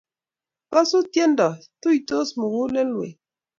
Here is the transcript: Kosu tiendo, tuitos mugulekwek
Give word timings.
Kosu 0.71 0.99
tiendo, 1.13 1.47
tuitos 1.81 2.27
mugulekwek 2.39 3.15